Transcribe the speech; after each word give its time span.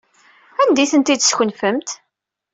Anda 0.61 0.81
ay 0.81 0.89
tent-id-teskenfemt? 0.91 1.89